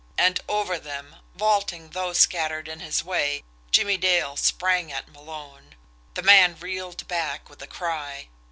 [0.17, 5.75] And over them, vaulting those scattered in his way, Jimmie Dale sprang at Malone.
[6.15, 8.27] The man reeled back, with a cry.